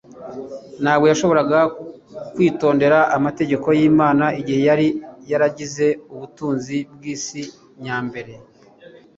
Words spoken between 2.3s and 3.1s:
kwitondera